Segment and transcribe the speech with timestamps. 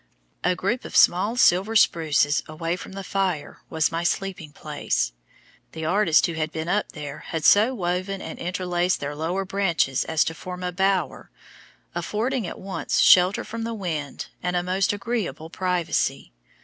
[0.43, 5.13] A group of small silver spruces away from the fire was my sleeping place.
[5.73, 10.03] The artist who had been up there had so woven and interlaced their lower branches
[10.05, 11.29] as to form a bower,
[11.93, 16.31] affording at once shelter from the wind and a most agreeable privacy.